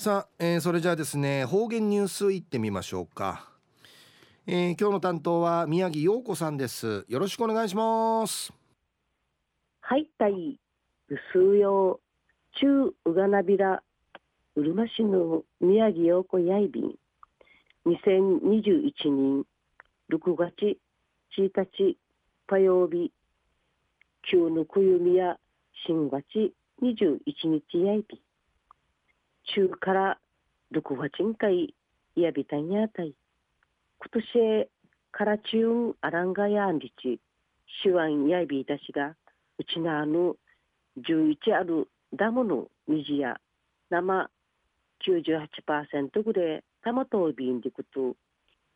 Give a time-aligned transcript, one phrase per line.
[0.00, 3.50] さあ、えー、それじゃあですね方言ニュースいってみましょうか、
[4.46, 7.04] えー、今日の担当は宮城陽子さんです。
[7.06, 8.50] よろしくお願いします。
[9.82, 10.58] はいたい
[11.34, 12.00] 数用
[12.58, 13.82] 中うがなびら
[14.56, 16.94] うるま市の宮城陽子やいびん。
[17.84, 19.44] 2021年
[20.10, 20.78] 6月
[21.36, 21.98] 1日
[22.46, 23.12] 火曜日
[24.30, 25.36] 旧のくゆみや
[25.86, 26.24] 新月
[26.82, 28.29] 21日やいびん。
[29.54, 30.18] 中から
[30.72, 31.74] 6月んかい
[32.16, 33.14] やびたんやたい。
[33.98, 34.68] 今年
[35.12, 37.20] から中アランガヤンリチ、
[37.82, 39.16] シワンやびいたしが、
[39.58, 40.36] うちなあの
[40.98, 43.36] 11あるダムの虹や
[43.90, 44.30] 生
[45.06, 48.14] 98%ぐらいたまとびんでくと、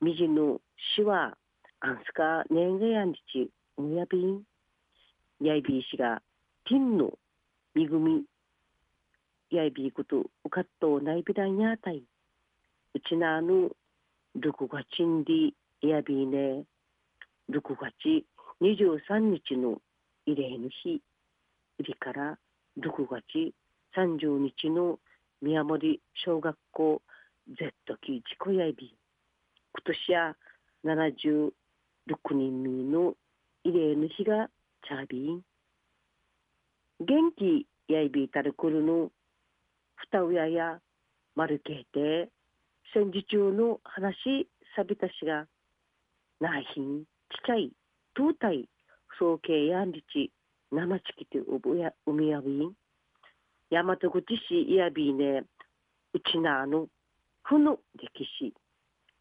[0.00, 0.60] 虹の
[0.96, 1.36] しわ、
[1.80, 4.42] あんすかねんがやんりち、むやびん。
[5.40, 6.20] やいびいしが、
[6.68, 7.12] ティンの
[7.74, 8.24] みぐみ
[9.50, 12.02] やいびいことうかっとないびらんやたい。
[12.94, 13.70] うちなあぬ、
[14.38, 16.64] 6月んりやびいね、
[17.50, 18.24] 6月
[18.60, 19.80] 23日の
[20.26, 21.00] 慰霊の日、
[21.78, 22.38] 売りから
[22.78, 23.54] 6月
[23.96, 24.98] 30日の
[25.40, 27.00] 宮森小学校
[27.48, 28.94] Z 期自己やいび。
[29.72, 30.36] 今年や
[30.84, 31.52] 76
[32.34, 33.14] 人目の
[33.64, 34.48] 慰霊の日が
[34.86, 35.42] チャービン。
[37.00, 39.10] 元気やいびいたるくるの
[40.10, 40.78] 二親やや
[41.34, 42.30] 丸けいて
[42.94, 45.46] 戦時中の話さびたしが
[46.40, 47.06] 内品ち
[47.46, 47.72] ちゃい
[48.16, 48.68] 東体
[49.18, 50.30] 総計やんりち
[50.70, 52.72] 生ちきてうぶやうみやびん。
[53.70, 54.10] 大和口
[54.48, 55.44] 市いやびね
[56.14, 56.86] うちなあの
[57.42, 58.54] ふの歴史。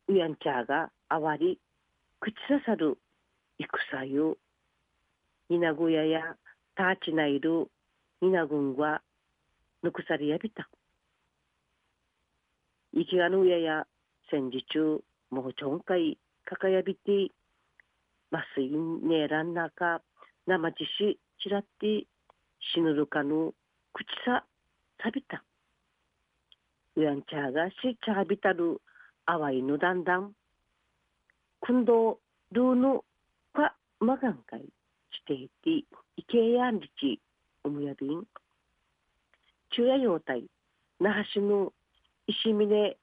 [0.09, 1.59] うやんちゃがあわり
[2.19, 2.97] 口ささる
[3.59, 4.37] 戦よ
[5.49, 6.35] 稲小屋や
[6.75, 7.67] たちないる
[8.21, 9.01] 稲軍は
[9.83, 10.69] ぬくさりやびた。
[12.93, 13.85] 生きがの上や
[14.31, 17.31] 戦時中、もうちょんかい、かかやびて、
[18.31, 20.01] 麻酔ねえらんなか、
[20.47, 22.05] 生地し、ちらって、
[22.73, 23.53] 死ぬるかの、
[23.93, 24.45] 口さ、
[25.01, 25.43] さびた。
[26.95, 27.73] うやんちゃがし
[28.03, 28.81] ちゃびたる、
[29.25, 30.33] あわいのだんだん。
[31.61, 32.19] くんど
[32.51, 33.05] ルーの、
[33.53, 34.61] か、まがんかい、
[35.11, 35.69] していて、
[36.15, 37.21] いけやんりち、
[37.63, 38.25] おむやびん。
[39.77, 40.43] 昼夜用体、
[40.99, 41.71] 那覇市の
[42.25, 42.97] 石峰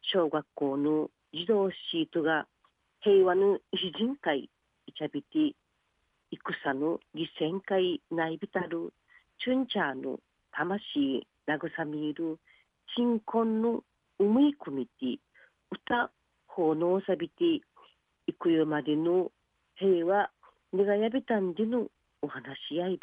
[0.00, 2.46] 小学校の児童シートが
[3.00, 4.48] 平和の詩人会
[4.86, 5.56] いちゃびて
[6.30, 8.92] 戦の犠牲会ないびたる
[9.40, 10.20] チュンチャーの
[10.52, 12.38] 魂慰みる
[12.94, 13.82] 鎮魂の
[14.20, 15.18] 思い込みて
[15.72, 16.12] 歌
[16.46, 17.44] 奉納さびて
[18.28, 19.32] いくよまでの
[19.74, 20.30] 平和
[20.72, 21.88] 願やびたんでの
[22.22, 22.98] お話やいび。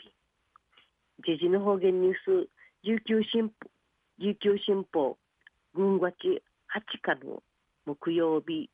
[1.25, 2.13] 時事の方言ニュー
[2.45, 2.49] ス
[2.83, 3.53] 琉球新報
[4.17, 5.15] 琉球新報
[5.75, 7.43] 軍月八日の
[7.85, 8.71] 木曜日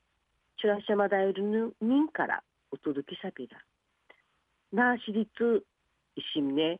[0.62, 2.42] チュラシャマダイルの民から
[2.72, 3.58] お届けさびら
[4.72, 5.30] 那覇市立
[6.16, 6.80] 石峰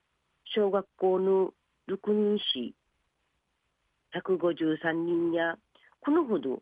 [0.56, 1.52] 小学校の
[1.88, 2.74] 六人市
[4.16, 5.58] 153人や
[6.00, 6.62] このほど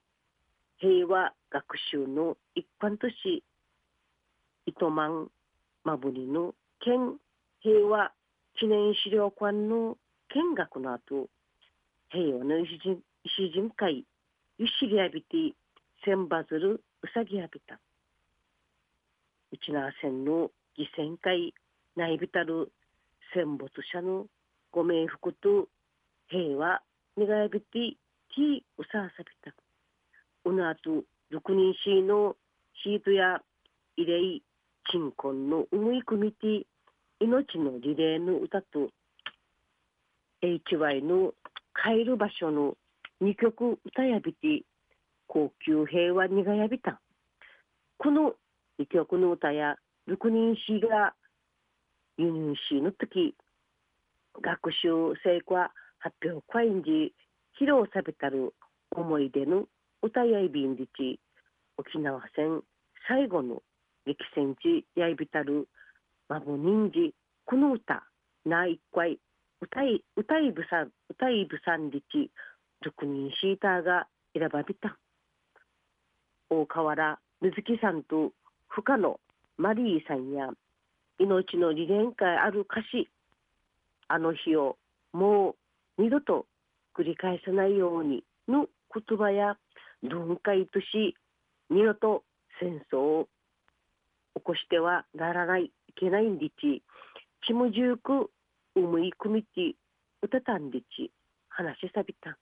[0.80, 3.44] 平和学習の一般都市
[4.66, 5.28] 糸満
[5.84, 7.18] まぶりの県
[7.62, 8.12] 平和
[8.60, 9.98] 記念資料館の
[10.36, 11.30] 見学の後、
[12.10, 14.04] 平和の石人石人会、
[14.58, 15.56] ゆしりやびて、
[16.04, 17.80] 千羽鶴うさぎやびた。
[19.54, 21.54] うちな線の犠牲会、
[21.96, 22.70] 内びたる
[23.34, 24.26] 戦没者の
[24.74, 25.70] ご冥福と
[26.28, 26.82] 平和
[27.18, 27.96] 願いびて、
[28.36, 29.56] きうさあさびた。
[30.44, 32.36] うなあと、六人しの
[32.84, 33.42] シートや
[33.98, 34.42] 慰霊、
[34.92, 36.68] 鎮魂の思い込みて、
[37.22, 38.90] 命のリレーの歌と
[40.46, 41.34] HY の
[41.74, 42.76] 帰る場所の
[43.22, 44.64] 2曲歌やびて
[45.28, 47.02] 高級平和にがやびた。
[47.98, 48.34] この
[48.80, 49.76] 2曲の歌や
[50.08, 51.14] 6人詩が
[52.18, 53.36] 輸入詩の時
[54.42, 57.14] 学習成果発表会時
[57.60, 58.54] 披露されたる
[58.92, 59.66] 思い出の
[60.02, 61.20] 歌やいびんりち
[61.78, 62.62] 沖縄戦
[63.08, 63.64] 最後の
[64.06, 65.68] 激戦地やいびたる
[66.30, 67.14] まぶにんじ
[67.46, 68.04] この歌
[68.46, 69.20] な一回
[69.62, 72.32] 歌い歌いぶさん歌いぶさんりち
[72.84, 74.98] 俗人シーターが選ばびた。
[76.50, 78.32] 大河原水木さんと
[78.68, 79.20] 深野
[79.58, 80.50] マリーさんや
[81.20, 83.10] 命の理念会ある歌詞。
[84.08, 84.78] あの日を
[85.14, 85.56] も
[85.98, 86.46] う二度と
[86.96, 89.58] 繰り返さないようにの言葉や
[90.04, 91.16] 論解とし
[91.70, 92.24] 二度と
[92.60, 93.28] 戦争を
[94.36, 96.84] 起こしてはならないいけないんでち
[97.48, 98.30] ちもじゅうく
[98.76, 99.76] 思い込みて
[100.22, 101.12] 歌たんでち
[101.50, 102.38] 話しさびた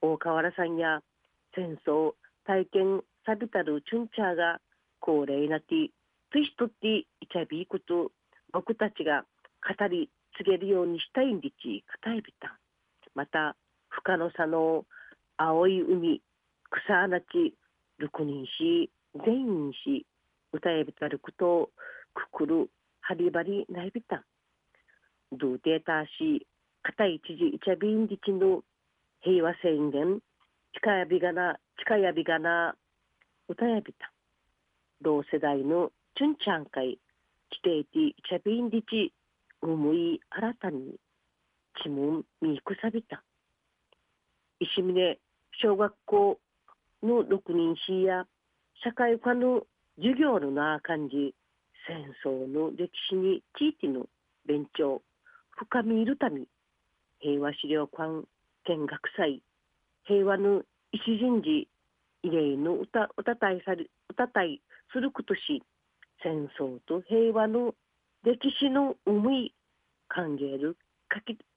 [0.00, 1.00] 大河原さんや
[1.54, 2.12] 戦争
[2.46, 4.60] 体験サビタルチュンチャーが
[5.00, 5.66] 高齢なて
[6.32, 8.10] としとっていちゃびいこと
[8.52, 9.24] 僕たちが
[9.60, 10.08] 語り
[10.38, 12.58] 告げるようにしたいんでちかたいびた
[13.14, 13.56] また
[13.88, 14.84] 深野佐の
[15.36, 16.22] 青い海
[16.70, 17.54] 草穴地
[17.98, 18.90] 六人し
[19.24, 20.06] 全員し
[20.52, 21.70] 歌えびたることを
[22.14, 22.70] くくる
[23.00, 26.46] はりばりないびたドゥデータし
[26.82, 28.62] 片一時イチャビンディチの
[29.20, 30.20] 平和宣言
[30.74, 32.74] 近やびがな近やびがな
[33.48, 34.12] 歌やびた。
[35.00, 36.98] 同世代のチュンチャン会
[37.50, 39.12] 地底ティイチャビンディチ
[39.62, 40.96] 思い新たに
[41.82, 43.22] ちむんみくさびた。
[44.60, 45.18] 石峰
[45.62, 46.38] 小学校
[47.02, 48.24] の六人しや
[48.82, 49.62] 社会科の
[49.96, 51.34] 授業のな感じ
[51.86, 54.06] 戦争の歴史に地域の
[54.46, 55.02] 勉強。
[55.58, 56.42] 深みいるため
[57.18, 58.26] 平和資料館
[58.66, 59.42] 見学祭
[60.04, 60.62] 平和の
[60.92, 61.68] 一人事
[62.24, 64.62] 慰霊の歌歌たいさる歌たい
[64.92, 65.62] することし
[66.22, 67.74] 戦争と平和の
[68.24, 69.52] 歴史の思い
[70.08, 70.76] 感じる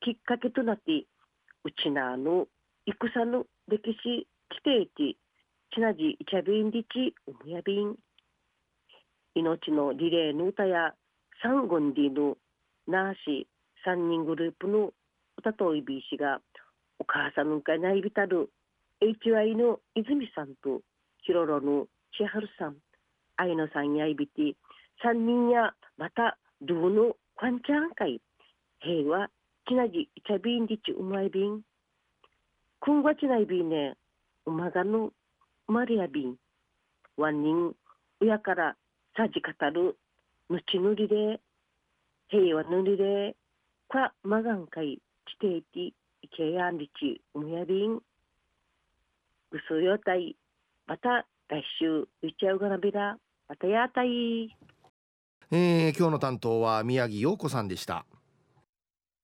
[0.01, 1.05] きっかけとなって
[1.63, 2.47] うちなの
[2.85, 5.17] 戦の歴史規定地
[5.73, 7.95] ちなじいちゃびんりちうむやびん
[9.35, 10.93] 命のリレーの歌や
[11.43, 12.37] 三ンディの
[12.87, 13.47] ナーシ
[13.85, 14.91] 3人グループの
[15.37, 16.41] 歌といびいしが
[16.99, 18.49] お母さんのかいないびたる
[19.01, 20.81] HY の泉さんと
[21.23, 21.87] ヒロロの
[22.17, 22.75] 千春さん
[23.37, 24.55] 愛野さんやいびて
[25.03, 28.21] 3人やまたドゥのカンチャン会。
[28.81, 29.29] 平和
[29.67, 31.61] ちなじいちゃびんりちうまいびん
[32.79, 33.95] くんがちないびんね
[34.45, 35.11] うまがの
[35.67, 36.35] マリアびん
[37.17, 37.41] ワン。
[37.41, 37.73] ニン
[38.21, 38.75] 親から
[39.17, 39.97] さじ語る
[40.49, 41.39] ぬちぬりで
[42.29, 43.35] 平和ぬりで
[43.91, 45.79] かまがんかいちていて
[46.21, 48.01] いけやんりちうむやびんう
[49.67, 50.37] そよたい
[50.87, 53.17] また来週いちゃうがなびら
[53.49, 54.55] またやたい。
[55.51, 58.05] えー、今日の担当は宮城陽子さんでした。